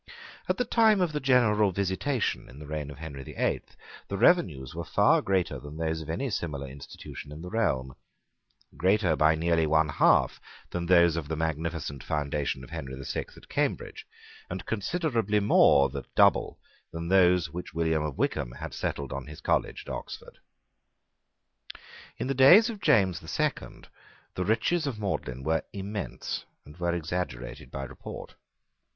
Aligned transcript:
At 0.49 0.57
the 0.57 0.65
time 0.65 0.99
of 0.99 1.11
the 1.11 1.19
general 1.19 1.71
visitation 1.71 2.49
in 2.49 2.57
the 2.57 2.65
reign 2.65 2.89
of 2.89 2.97
Henry 2.97 3.21
the 3.21 3.35
Eighth 3.35 3.75
the 4.07 4.17
revenues 4.17 4.73
were 4.73 4.83
far 4.83 5.21
greater 5.21 5.59
than 5.59 5.77
those 5.77 6.01
of 6.01 6.09
any 6.09 6.31
similar 6.31 6.65
institution 6.65 7.31
in 7.31 7.43
the 7.43 7.51
realm, 7.51 7.95
greater 8.75 9.15
by 9.15 9.35
nearly 9.35 9.67
one 9.67 9.89
half 9.89 10.41
than 10.71 10.87
those 10.87 11.15
of 11.15 11.27
the 11.27 11.35
magnificent 11.35 12.03
foundation 12.03 12.63
of 12.63 12.71
Henry 12.71 12.95
the 12.95 13.05
Sixth 13.05 13.37
at 13.37 13.47
Cambridge, 13.47 14.07
and 14.49 14.65
considerably 14.65 15.39
more 15.39 15.87
than 15.89 16.05
double 16.15 16.57
those 16.91 17.51
which 17.51 17.75
William 17.75 18.01
of 18.01 18.17
Wykeham 18.17 18.53
had 18.53 18.73
settled 18.73 19.13
on 19.13 19.27
his 19.27 19.39
college 19.39 19.83
at 19.85 19.93
Oxford. 19.93 20.39
In 22.17 22.25
the 22.25 22.33
days 22.33 22.71
of 22.71 22.81
James 22.81 23.19
the 23.19 23.27
Second 23.27 23.87
the 24.33 24.45
riches 24.45 24.87
of 24.87 24.99
Magdalene 24.99 25.43
were 25.43 25.61
immense, 25.73 26.43
and 26.65 26.75
were 26.77 26.91
exaggerated 26.91 27.69
by 27.69 27.83
report. 27.83 28.33